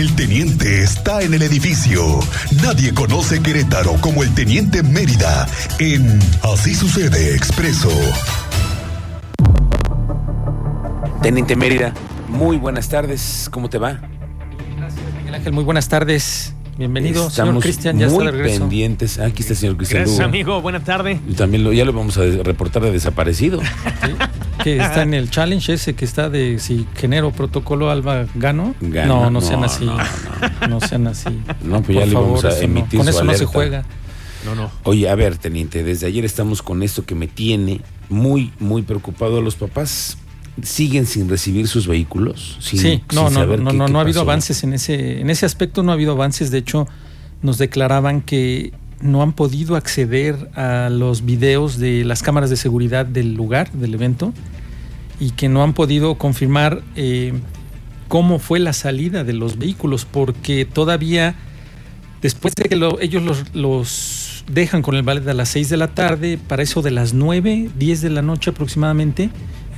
[0.00, 2.20] El teniente está en el edificio.
[2.62, 5.46] Nadie conoce Querétaro como el teniente Mérida
[5.78, 7.90] en Así sucede expreso.
[11.20, 11.92] Teniente Mérida,
[12.28, 13.50] muy buenas tardes.
[13.50, 14.00] ¿Cómo te va?
[14.78, 15.52] Gracias, Miguel Ángel.
[15.52, 16.54] Muy buenas tardes.
[16.84, 17.98] Bienvenido, Estamos señor Cristian.
[17.98, 18.60] Ya está muy de regreso.
[18.60, 19.18] pendientes.
[19.18, 20.28] Ah, Aquí está el señor Cristian Gracias, Lugo.
[20.30, 20.62] amigo.
[20.62, 21.20] Buena tarde.
[21.28, 23.60] Y también lo, ya lo vamos a reportar de desaparecido.
[24.02, 24.12] Sí,
[24.64, 28.74] Que está en el challenge ese que está de si genero protocolo Alba gano.
[28.80, 29.06] Gana.
[29.06, 29.84] No, no sean así.
[29.84, 29.98] no,
[30.70, 31.28] No, sean así.
[31.62, 33.84] No, pues ya Por le vamos favor, a emitir Con su eso no se juega.
[34.46, 34.70] No, no.
[34.84, 39.42] Oye, a ver, teniente, desde ayer estamos con esto que me tiene muy, muy preocupado.
[39.42, 40.16] Los papás
[40.62, 42.56] siguen sin recibir sus vehículos.
[42.60, 44.74] Sin, sí, no, sin no, saber no, qué- no, qué no ha habido avances en
[44.74, 46.50] ese, en ese aspecto no ha habido avances.
[46.50, 46.86] De hecho,
[47.42, 53.06] nos declaraban que no han podido acceder a los videos de las cámaras de seguridad
[53.06, 54.34] del lugar, del evento,
[55.18, 57.32] y que no han podido confirmar eh,
[58.08, 61.34] cómo fue la salida de los vehículos, porque todavía,
[62.20, 65.76] después de que lo- ellos los, los dejan con el ballet a las 6 de
[65.78, 69.30] la tarde, para eso de las 9, 10 de la noche aproximadamente,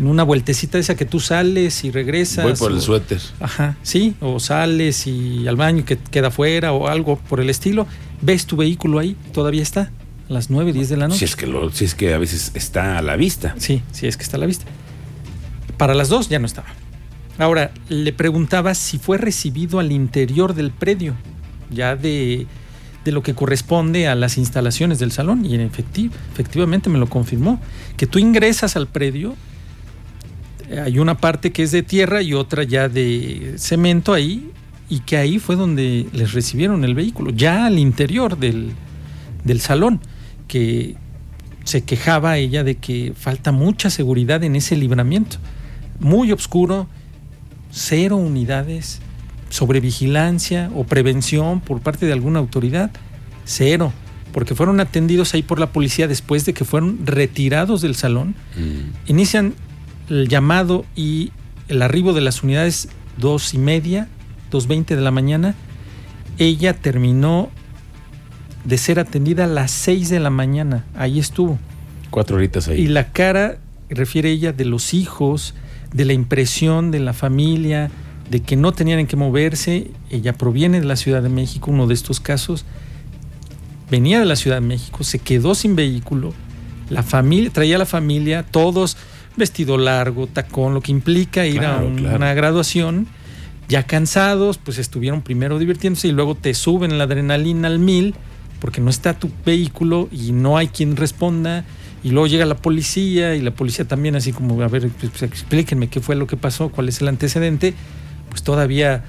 [0.02, 2.44] en una vueltecita esa que tú sales y regresas.
[2.44, 3.20] Voy por el suéter.
[3.38, 7.86] Ajá, sí, o sales y al baño que queda afuera o algo por el estilo,
[8.20, 9.92] ves tu vehículo ahí, todavía está,
[10.28, 11.20] a las 9, 10 de la noche.
[11.20, 13.54] Si es, que lo, si es que a veces está a la vista.
[13.58, 14.64] Sí, sí, es que está a la vista.
[15.76, 16.66] Para las dos ya no estaba.
[17.38, 21.14] Ahora, le preguntaba si fue recibido al interior del predio,
[21.70, 22.48] ya de,
[23.04, 27.08] de lo que corresponde a las instalaciones del salón, y en efectivo, efectivamente me lo
[27.08, 27.60] confirmó,
[27.96, 29.36] que tú ingresas al predio,
[30.78, 34.50] hay una parte que es de tierra y otra ya de cemento ahí,
[34.88, 38.72] y que ahí fue donde les recibieron el vehículo, ya al interior del,
[39.44, 40.00] del salón,
[40.48, 40.96] que
[41.64, 45.38] se quejaba ella de que falta mucha seguridad en ese libramiento.
[46.00, 46.88] Muy oscuro,
[47.70, 49.00] cero unidades,
[49.48, 52.90] sobre vigilancia o prevención por parte de alguna autoridad,
[53.44, 53.92] cero,
[54.32, 58.34] porque fueron atendidos ahí por la policía después de que fueron retirados del salón.
[58.56, 59.10] Mm.
[59.10, 59.54] Inician
[60.08, 61.32] el llamado y
[61.68, 64.08] el arribo de las unidades dos y media,
[64.50, 65.54] dos veinte de la mañana.
[66.38, 67.50] Ella terminó
[68.64, 70.84] de ser atendida a las 6 de la mañana.
[70.94, 71.58] Ahí estuvo.
[72.10, 72.82] Cuatro horitas ahí.
[72.82, 73.58] Y la cara,
[73.90, 75.54] refiere ella, de los hijos,
[75.92, 77.90] de la impresión de la familia,
[78.30, 79.90] de que no tenían en qué moverse.
[80.10, 82.64] Ella proviene de la Ciudad de México, uno de estos casos.
[83.90, 86.32] Venía de la Ciudad de México, se quedó sin vehículo.
[86.88, 88.96] La familia, traía a la familia, todos
[89.36, 92.16] vestido largo, tacón, lo que implica ir a Claro, un- claro.
[92.16, 93.06] una graduación.
[93.68, 98.14] Ya cansados, pues estuvieron primero divirtiéndose y luego te suben la adrenalina al mil
[98.60, 101.64] porque no está tu vehículo y no hay quien responda.
[102.04, 105.88] Y luego llega la policía y la policía también así como, a ver, pues, explíquenme
[105.88, 107.74] qué fue lo que pasó, cuál es el antecedente.
[108.28, 109.04] Pues todavía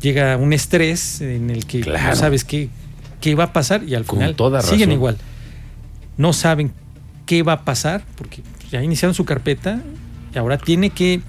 [0.00, 2.10] llega un estrés en el que Claro.
[2.10, 2.68] no sabes qué,
[3.20, 5.16] qué va a pasar y al Con final toda siguen igual.
[6.16, 6.72] No saben
[7.26, 9.82] qué va a pasar porque ya iniciaron su carpeta
[10.34, 11.20] y ahora tiene que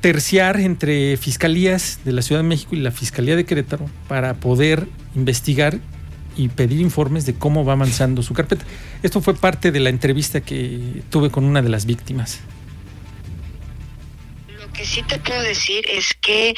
[0.00, 4.86] terciar entre fiscalías de la Ciudad de México y la Fiscalía de Querétaro para poder
[5.14, 5.78] investigar
[6.36, 8.64] y pedir informes de cómo va avanzando su carpeta.
[9.02, 12.40] Esto fue parte de la entrevista que tuve con una de las víctimas.
[14.48, 16.54] Lo que sí te puedo decir es que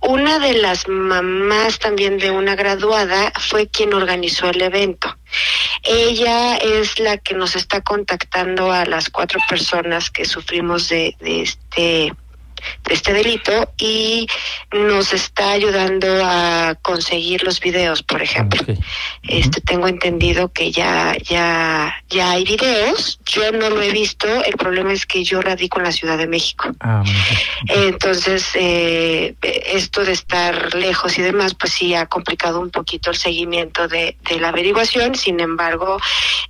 [0.00, 5.16] una de las mamás también de una graduada fue quien organizó el evento.
[5.82, 11.42] Ella es la que nos está contactando a las cuatro personas que sufrimos de, de
[11.42, 12.12] este
[12.88, 14.26] este delito y
[14.72, 18.62] nos está ayudando a conseguir los videos, por ejemplo.
[19.22, 23.20] Este tengo entendido que ya ya ya hay videos.
[23.24, 24.26] Yo no lo he visto.
[24.44, 26.68] El problema es que yo radico en la Ciudad de México.
[26.80, 27.02] Ah,
[27.68, 33.16] Entonces, eh, esto de estar lejos y demás, pues sí ha complicado un poquito el
[33.16, 35.14] seguimiento de, de la averiguación.
[35.14, 35.98] Sin embargo,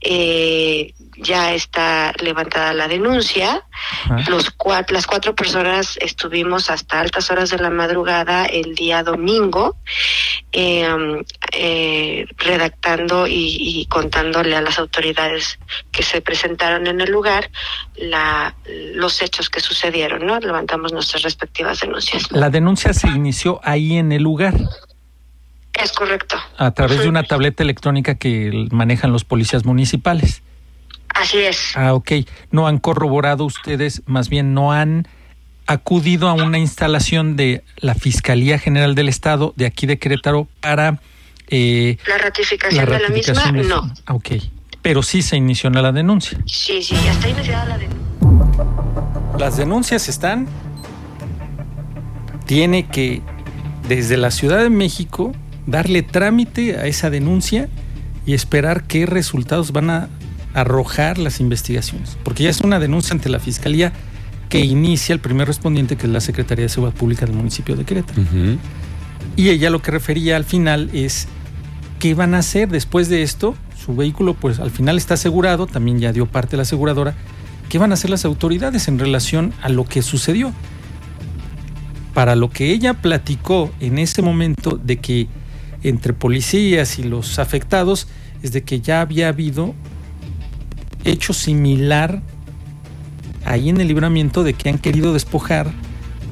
[0.01, 0.93] eh,
[1.23, 3.63] ya está levantada la denuncia.
[4.29, 9.77] Los cua- las cuatro personas estuvimos hasta altas horas de la madrugada el día domingo
[10.53, 11.23] eh, um,
[11.53, 15.59] eh, redactando y, y contándole a las autoridades
[15.93, 17.51] que se presentaron en el lugar
[17.97, 18.55] la,
[18.95, 20.39] los hechos que sucedieron, ¿no?
[20.41, 22.31] Levantamos nuestras respectivas denuncias.
[22.33, 24.55] La denuncia se inició ahí en el lugar,
[25.75, 26.37] Es correcto.
[26.59, 30.43] a través de una tableta electrónica que manejan los policías municipales.
[31.21, 31.73] Así es.
[31.77, 32.13] Ah, ok.
[32.51, 35.07] No han corroborado ustedes, más bien no han
[35.67, 41.01] acudido a una instalación de la Fiscalía General del Estado de aquí de Querétaro para
[41.49, 43.93] eh, La ratificación, de la misma, de- no.
[44.07, 44.31] Ah, Ok.
[44.83, 46.39] Pero sí se inició la denuncia.
[46.47, 48.65] Sí, sí, ya está iniciada la denuncia.
[49.39, 50.49] Las denuncias están.
[52.47, 53.21] Tiene que
[53.89, 55.33] desde la Ciudad de México
[55.67, 57.69] darle trámite a esa denuncia
[58.27, 60.09] y esperar qué resultados van a
[60.55, 62.17] arrojar las investigaciones.
[62.25, 63.93] Porque ya es una denuncia ante la Fiscalía
[64.49, 67.85] que inicia el primer respondiente, que es la Secretaría de Seguridad Pública del municipio de
[67.85, 68.23] Querétaro.
[69.37, 71.29] Y ella lo que refería al final es
[71.99, 73.55] qué van a hacer después de esto.
[73.77, 77.15] Su vehículo, pues al final está asegurado, también ya dio parte la aseguradora.
[77.69, 80.53] ¿Qué van a hacer las autoridades en relación a lo que sucedió?
[82.13, 85.29] Para lo que ella platicó en ese momento de que
[85.83, 88.09] entre policías y los afectados
[88.43, 89.75] es de que ya había habido
[91.05, 92.23] hecho similar
[93.45, 95.71] ahí en el libramiento de que han querido despojar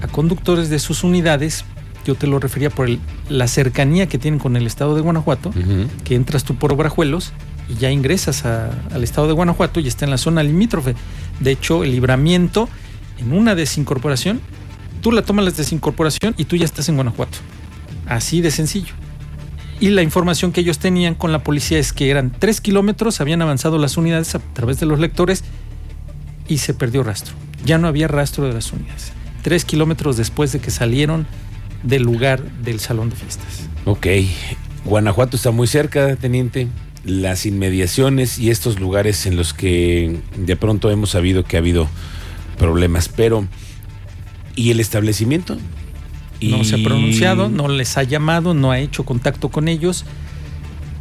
[0.02, 1.64] a conductores de sus unidades.
[2.04, 5.52] Yo te lo refería por el- la cercanía que tienen con el estado de Guanajuato,
[6.04, 7.32] que entras tú por Obrajuelos
[7.68, 10.94] y ya ingresas a- al estado de Guanajuato y está en la zona limítrofe.
[11.40, 12.68] De hecho, el libramiento
[13.18, 14.40] en una desincorporación,
[15.02, 17.38] tú la tomas la desincorporación y tú ya estás en Guanajuato.
[18.06, 18.94] Así de sencillo.
[19.80, 23.42] Y la información que ellos tenían con la policía es que eran tres kilómetros, habían
[23.42, 25.44] avanzado las unidades a través de los lectores
[26.48, 27.34] y se perdió rastro.
[27.64, 29.12] Ya no había rastro de las unidades.
[29.42, 31.26] Tres kilómetros después de que salieron
[31.84, 33.68] del lugar del salón de fiestas.
[33.84, 34.06] Ok.
[34.84, 36.66] Guanajuato está muy cerca, teniente.
[37.04, 41.88] Las inmediaciones y estos lugares en los que de pronto hemos sabido que ha habido
[42.58, 43.46] problemas, pero
[44.56, 45.56] ¿y el establecimiento?
[46.40, 50.04] No se ha pronunciado, no les ha llamado, no ha hecho contacto con ellos.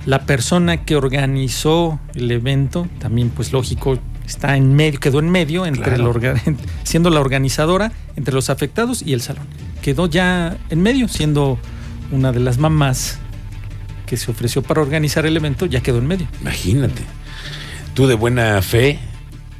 [0.06, 5.66] La persona que organizó el evento, también pues lógico, está en medio, quedó en medio
[5.66, 6.14] entre Claro.
[6.20, 9.46] el siendo la organizadora entre los afectados y el salón.
[9.82, 11.60] Quedó ya en medio, siendo
[12.12, 13.20] una de las mamás
[14.06, 16.28] que se ofreció para organizar el evento, ya quedó en medio.
[16.42, 17.04] Imagínate.
[17.94, 19.00] Tú de buena fe,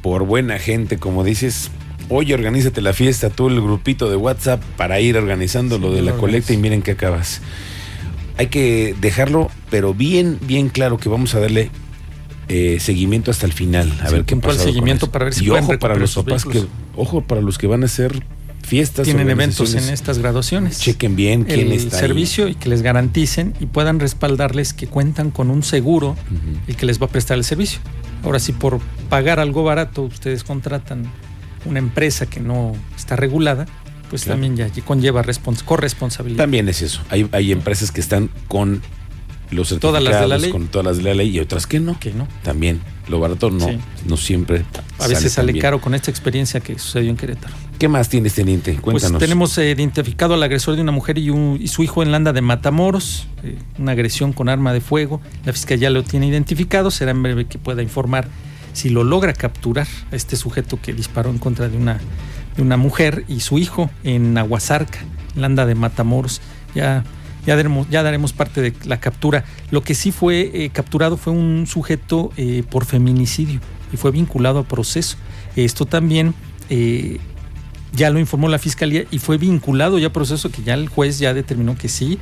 [0.00, 1.70] por buena gente, como dices,
[2.08, 6.02] oye, organízate la fiesta, tú el grupito de WhatsApp para ir organizando Sí, lo de
[6.02, 7.40] la colecta y miren que acabas.
[8.36, 11.70] Hay que dejarlo, pero bien, bien claro que vamos a darle
[12.48, 14.62] eh, seguimiento hasta el final, a Sí, ver qué pasa.
[14.62, 16.64] seguimiento para ver si y pueden ojo para los papás que,
[16.96, 18.22] ojo para los que van a hacer
[18.62, 20.78] fiestas, Tienen eventos en estas graduaciones.
[20.78, 22.00] Chequen bien quién el está ahí.
[22.02, 26.58] servicio y que les garanticen y puedan respaldarles que cuentan con un seguro Ujú.
[26.68, 27.80] el que les va a prestar el servicio.
[28.22, 28.78] Ahora, si por
[29.08, 31.10] pagar algo barato ustedes contratan
[31.64, 33.66] una empresa que no está regulada,
[34.10, 34.40] pues Claro.
[34.40, 36.38] también ya conlleva respons- corresponsabilidad.
[36.42, 37.02] También es eso.
[37.10, 38.80] Hay, hay empresas que están con
[39.50, 40.50] los certificados, Todas las de la ley.
[40.50, 41.98] con todas las de la ley y otras que no.
[41.98, 42.26] Que no.
[42.42, 42.80] También.
[43.08, 43.78] Lo barato no, Sí.
[44.06, 44.64] no siempre.
[44.98, 47.54] A veces sale caro con esta experiencia que sucedió en Querétaro.
[47.78, 48.74] ¿Qué más tienes, teniente?
[48.76, 49.12] Cuéntanos.
[49.12, 52.12] Pues tenemos eh, identificado al agresor de una mujer y, un- y su hijo en
[52.12, 55.20] Landa de Matamoros, eh, una agresión con arma de fuego.
[55.46, 58.28] La fiscalía lo tiene identificado, será en breve que pueda informar
[58.78, 61.98] si lo logra capturar a este sujeto que disparó en contra de una,
[62.56, 65.00] de una mujer y su hijo en Aguasarca,
[65.34, 66.40] Landa de Matamoros.
[66.76, 67.02] Ya,
[67.44, 69.44] ya, daremos, parte de la captura.
[69.72, 73.58] Lo que sí fue eh, capturado fue un sujeto eh, por feminicidio
[73.92, 75.16] y fue vinculado a proceso.
[75.56, 76.34] Esto también
[76.70, 77.18] eh,
[77.92, 81.18] ya lo informó la fiscalía y fue vinculado ya a proceso que ya el juez
[81.18, 82.18] ya determinó que sí.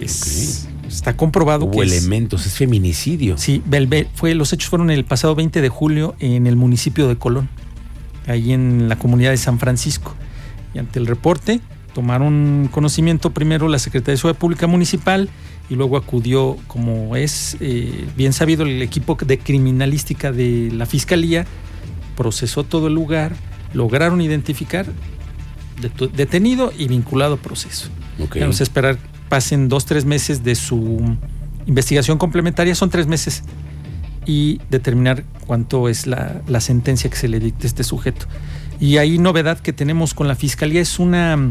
[0.00, 3.36] es- Está comprobado que Hubo es- elementos, es feminicidio.
[3.38, 3.62] Sí,
[4.14, 7.48] fue, los hechos fueron el pasado 20 de julio en el municipio de Colón,
[8.26, 10.14] ahí en la comunidad de San Francisco.
[10.74, 11.60] Y ante el reporte,
[11.94, 15.28] tomaron conocimiento primero la Secretaría de Seguridad Pública Municipal
[15.70, 21.46] y luego acudió, como es eh, bien sabido, el equipo de criminalística de la Fiscalía,
[22.16, 23.34] procesó todo el lugar,
[23.72, 24.86] lograron identificar
[26.14, 27.88] detenido y vinculado a proceso.
[28.20, 28.36] Ok.
[28.40, 28.98] Vamos a esperar
[29.34, 31.16] pasen dos, tres meses de su
[31.66, 33.42] investigación complementaria, son tres meses,
[34.24, 38.26] y determinar cuánto es la, sentencia que se le dicte a este sujeto.
[38.78, 41.50] Y ahí novedad que tenemos con la fiscalía es una,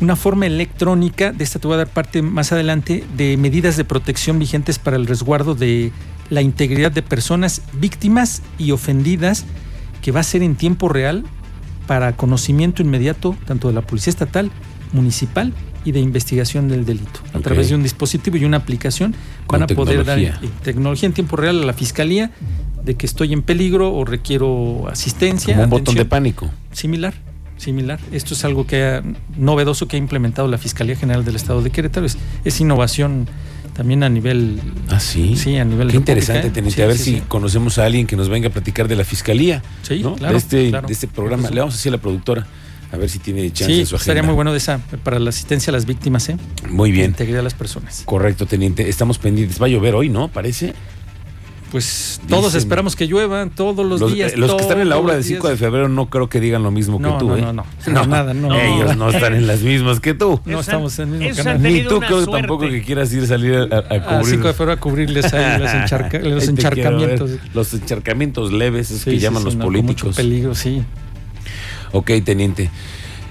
[0.00, 3.84] una forma electrónica, de esta te voy a dar parte más adelante, de medidas de
[3.84, 5.92] protección vigentes para el resguardo de
[6.30, 9.44] la integridad de personas víctimas y ofendidas,
[10.00, 11.26] que va a ser en tiempo real
[11.86, 14.50] para conocimiento inmediato tanto de la Policía Estatal,
[14.94, 15.52] Municipal
[15.88, 17.20] y de investigación del delito.
[17.32, 19.14] A través de un dispositivo y una aplicación
[19.46, 20.48] Con van a poder dar tecnología.
[20.48, 22.30] eh, tecnología en tiempo real a la Fiscalía
[22.84, 25.54] de que estoy en peligro o requiero asistencia.
[25.54, 26.50] Como un botón de pánico.
[26.72, 27.14] Similar,
[27.56, 27.98] similar.
[28.12, 29.02] Esto es algo que ha-
[29.36, 32.04] novedoso que ha implementado la Fiscalía General del Estado de Querétaro.
[32.06, 33.26] Es, es innovación
[33.74, 34.60] también a nivel...
[34.90, 35.36] Ah, sí.
[35.36, 36.76] Sí, a nivel Qué interesante, teniente.
[36.76, 37.22] Sí, a ver sí, si sí.
[37.28, 39.62] conocemos a alguien que nos venga a platicar de la fiscalía.
[39.82, 40.16] Sí, ¿no?
[40.16, 40.86] claro, de, este, claro.
[40.86, 41.48] de este programa.
[41.50, 42.46] Le vamos a decir a la productora
[42.90, 44.12] a ver si tiene chance Sí, en su agenda.
[44.12, 46.36] estaría muy bueno de esa, para la asistencia a las víctimas, ¿eh?
[46.70, 47.10] Muy La bien.
[47.10, 48.02] integridad de las personas.
[48.04, 48.88] Correcto, teniente.
[48.88, 49.60] Estamos pendientes.
[49.60, 50.28] Va a llover hoy, ¿no?
[50.28, 50.74] Parece.
[51.70, 54.32] Pues todos Dicen- esperamos que llueva todos los, Los, días.
[54.32, 55.60] eh, los que están en la obra de los 5 días.
[55.60, 57.42] de febrero no creo que digan lo mismo No, que tú, no, ¿eh?
[57.42, 57.66] no, no.
[57.88, 58.54] No, nada, no.
[58.58, 60.40] Ellos no están en las mismas que tú.
[60.46, 61.62] No estamos en el mismo canal.
[61.62, 62.32] Ni tú creo suerte.
[62.32, 64.36] tampoco que quieras ir a salir a, a A cubrir.
[64.36, 67.30] 5 de febrero a cubrirles ahí las encharca- los encharcamientos.
[67.32, 67.40] ver.
[67.52, 70.16] Los encharcamientos leves, es Sí, que sí, llaman sí, los no, con mucho políticos.
[70.16, 70.82] peligro, sí.
[71.92, 72.70] Ok, teniente.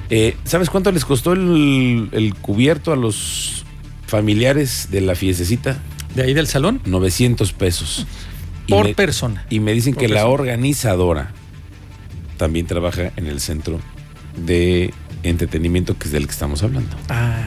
[0.09, 3.65] Eh, ¿Sabes cuánto les costó el, el cubierto a los
[4.05, 5.77] familiares de la fiestecita?
[6.15, 8.07] De ahí del salón, 900 pesos.
[8.67, 9.45] Y por me- persona.
[9.49, 11.31] Y me dicen Por que la organizadora
[12.37, 13.79] también trabaja en el centro
[14.37, 16.95] de entretenimiento que es del que estamos hablando.
[17.09, 17.43] Ah,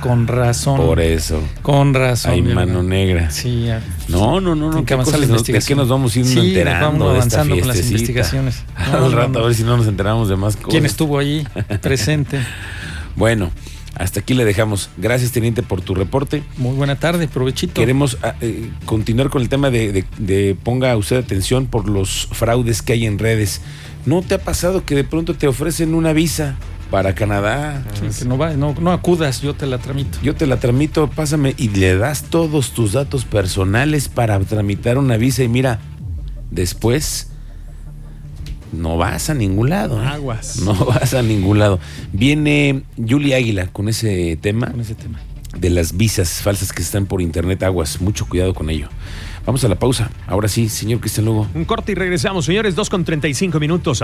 [0.00, 0.76] con razón.
[0.76, 2.32] Por eso Con razón.
[2.32, 3.30] hay mano negra.
[3.30, 3.82] Sí, ya.
[4.08, 4.78] No, no, no, no.
[4.80, 5.68] Que ¿qué cosas nos- ¿De investigación.
[5.76, 8.62] qué nos vamos a ir Sí, nos enterando vamos de esta avanzando con las investigaciones.
[8.92, 9.38] No, Al no, rato no.
[9.40, 10.70] a ver si no nos enteramos de más cosas.
[10.70, 11.44] ¿Quién estuvo allí
[11.82, 12.40] presente?
[13.16, 13.50] Bueno,
[13.96, 14.88] hasta aquí le dejamos.
[14.96, 16.42] Gracias, teniente, por tu reporte.
[16.56, 17.74] Muy buena tarde, provechito.
[17.74, 22.28] Queremos ah, eh, continuar con el tema de, de- de ponga usted atención por los
[22.32, 23.60] fraudes que hay en redes.
[24.06, 26.54] ¿No te ha pasado que de pronto te ofrecen una visa
[26.90, 27.84] para Canadá?
[27.94, 30.18] Sí, que no, va, no, no acudas, yo te la tramito.
[30.22, 35.16] Yo te la tramito, pásame y le das todos tus datos personales para tramitar una
[35.16, 35.80] visa y mira,
[36.50, 37.28] después
[38.72, 40.02] no vas a ningún lado.
[40.02, 40.06] ¿eh?
[40.06, 40.60] Aguas.
[40.60, 41.80] No vas a ningún lado.
[42.12, 45.20] Viene Julie Águila con ese tema Con ese tema.
[45.58, 47.62] de las visas falsas que están por internet.
[47.62, 48.88] Aguas, mucho cuidado con ello.
[49.46, 50.10] Vamos a la pausa.
[50.26, 51.48] Ahora sí, señor Cristian Lugo.
[51.54, 53.98] Un corte y regresamos, señores, 2 con 35 minutos.